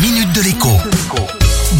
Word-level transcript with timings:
minute 0.00 0.32
de 0.32 0.42
l'écho. 0.42 0.68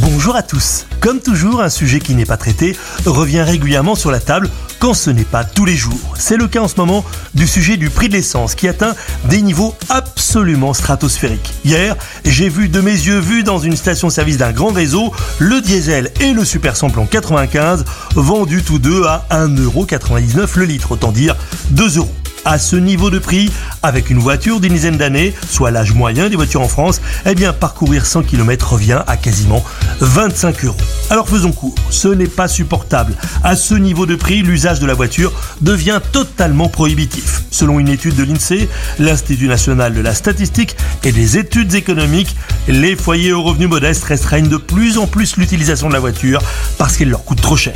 Bonjour 0.00 0.36
à 0.36 0.42
tous. 0.42 0.86
Comme 1.00 1.20
toujours, 1.20 1.60
un 1.60 1.68
sujet 1.68 1.98
qui 1.98 2.14
n'est 2.14 2.24
pas 2.24 2.36
traité 2.36 2.76
revient 3.06 3.42
régulièrement 3.42 3.96
sur 3.96 4.12
la 4.12 4.20
table 4.20 4.48
quand 4.78 4.94
ce 4.94 5.10
n'est 5.10 5.24
pas 5.24 5.42
tous 5.42 5.64
les 5.64 5.74
jours. 5.74 6.14
C'est 6.16 6.36
le 6.36 6.46
cas 6.46 6.60
en 6.60 6.68
ce 6.68 6.76
moment 6.76 7.04
du 7.34 7.48
sujet 7.48 7.76
du 7.76 7.90
prix 7.90 8.08
de 8.08 8.12
l'essence 8.12 8.54
qui 8.54 8.68
atteint 8.68 8.94
des 9.24 9.42
niveaux 9.42 9.74
absolument 9.88 10.74
stratosphériques. 10.74 11.52
Hier, 11.64 11.96
j'ai 12.24 12.48
vu 12.48 12.68
de 12.68 12.80
mes 12.80 12.92
yeux 12.92 13.18
vus 13.18 13.42
dans 13.42 13.58
une 13.58 13.76
station-service 13.76 14.36
d'un 14.36 14.52
grand 14.52 14.72
réseau 14.72 15.12
le 15.40 15.60
diesel 15.60 16.12
et 16.20 16.32
le 16.32 16.44
super 16.44 16.76
samplon 16.76 17.06
95 17.06 17.84
vendus 18.14 18.62
tous 18.62 18.78
deux 18.78 19.04
à 19.06 19.26
1,99€ 19.30 20.58
le 20.58 20.64
litre, 20.66 20.92
autant 20.92 21.10
dire 21.10 21.36
2 21.70 21.98
euros 21.98 22.14
à 22.44 22.58
ce 22.58 22.76
niveau 22.76 23.10
de 23.10 23.18
prix, 23.18 23.50
avec 23.84 24.08
une 24.08 24.18
voiture 24.18 24.60
d'une 24.60 24.72
dizaine 24.72 24.96
d'années, 24.96 25.34
soit 25.48 25.70
l'âge 25.70 25.92
moyen 25.92 26.30
des 26.30 26.36
voitures 26.36 26.62
en 26.62 26.68
France, 26.68 27.00
eh 27.26 27.34
bien 27.34 27.52
parcourir 27.52 28.06
100 28.06 28.22
km 28.22 28.72
revient 28.72 29.02
à 29.06 29.16
quasiment 29.16 29.62
25 30.00 30.64
euros. 30.64 30.76
Alors 31.10 31.28
faisons 31.28 31.52
court, 31.52 31.74
ce 31.90 32.08
n'est 32.08 32.26
pas 32.26 32.48
supportable. 32.48 33.14
À 33.42 33.56
ce 33.56 33.74
niveau 33.74 34.06
de 34.06 34.16
prix, 34.16 34.42
l'usage 34.42 34.80
de 34.80 34.86
la 34.86 34.94
voiture 34.94 35.32
devient 35.60 36.00
totalement 36.12 36.68
prohibitif. 36.68 37.42
Selon 37.50 37.78
une 37.78 37.88
étude 37.88 38.16
de 38.16 38.24
l'INSEE, 38.24 38.68
l'Institut 38.98 39.48
national 39.48 39.92
de 39.92 40.00
la 40.00 40.14
statistique 40.14 40.76
et 41.04 41.12
des 41.12 41.36
études 41.36 41.74
économiques, 41.74 42.34
les 42.68 42.96
foyers 42.96 43.32
aux 43.32 43.42
revenus 43.42 43.68
modestes 43.68 44.04
restreignent 44.04 44.48
de 44.48 44.56
plus 44.56 44.96
en 44.96 45.06
plus 45.06 45.36
l'utilisation 45.36 45.88
de 45.88 45.92
la 45.92 46.00
voiture 46.00 46.42
parce 46.78 46.96
qu'elle 46.96 47.10
leur 47.10 47.24
coûte 47.24 47.42
trop 47.42 47.56
cher. 47.56 47.74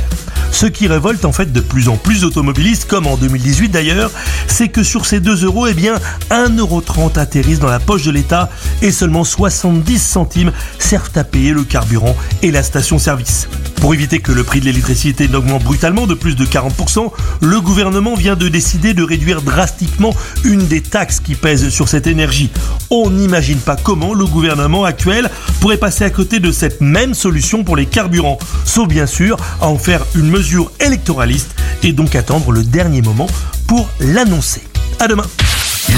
Ce 0.51 0.65
qui 0.65 0.87
révolte 0.87 1.25
en 1.25 1.31
fait 1.31 1.53
de 1.53 1.61
plus 1.61 1.87
en 1.87 1.97
plus 1.97 2.21
d'automobilistes, 2.21 2.85
comme 2.85 3.05
en 3.05 3.15
2018 3.15 3.69
d'ailleurs, 3.69 4.11
c'est 4.47 4.67
que 4.67 4.83
sur 4.83 5.05
ces 5.05 5.19
2 5.19 5.45
euros, 5.45 5.67
eh 5.67 5.73
bien 5.73 5.98
1,30€ 6.31 7.17
atterrissent 7.19 7.59
dans 7.59 7.69
la 7.69 7.79
poche 7.79 8.03
de 8.03 8.11
l'État 8.11 8.49
et 8.81 8.91
seulement 8.91 9.23
70 9.23 9.99
centimes 9.99 10.51
servent 10.77 11.11
à 11.15 11.23
payer 11.23 11.51
le 11.51 11.63
carburant 11.63 12.15
et 12.41 12.51
la 12.51 12.63
station-service. 12.63 13.47
Pour 13.79 13.93
éviter 13.93 14.19
que 14.19 14.33
le 14.33 14.43
prix 14.43 14.59
de 14.59 14.65
l'électricité 14.65 15.27
n'augmente 15.27 15.63
brutalement 15.63 16.05
de 16.05 16.13
plus 16.13 16.35
de 16.35 16.45
40%, 16.45 17.11
le 17.41 17.61
gouvernement 17.61 18.15
vient 18.15 18.35
de 18.35 18.49
décider 18.49 18.93
de 18.93 19.03
réduire 19.03 19.41
drastiquement 19.41 20.13
une 20.43 20.67
des 20.67 20.81
taxes 20.81 21.21
qui 21.21 21.35
pèsent 21.35 21.69
sur 21.69 21.87
cette 21.87 22.05
énergie. 22.05 22.51
On 22.89 23.09
n'imagine 23.09 23.59
pas 23.59 23.77
comment 23.77 24.13
le 24.13 24.25
gouvernement 24.25 24.83
actuel 24.83 25.29
pourrait 25.61 25.77
passer 25.77 26.03
à 26.03 26.09
côté 26.09 26.39
de 26.39 26.51
cette 26.51 26.81
même 26.81 27.13
solution 27.13 27.63
pour 27.63 27.77
les 27.77 27.85
carburants, 27.85 28.39
sauf 28.65 28.87
bien 28.87 29.05
sûr 29.05 29.37
à 29.61 29.67
en 29.67 29.77
faire 29.77 30.05
une 30.15 30.29
mesure 30.29 30.71
électoraliste 30.79 31.55
et 31.83 31.93
donc 31.93 32.15
attendre 32.15 32.51
le 32.51 32.63
dernier 32.63 33.01
moment 33.01 33.27
pour 33.67 33.89
l'annoncer. 33.99 34.63
À 34.99 35.07
demain. 35.07 35.25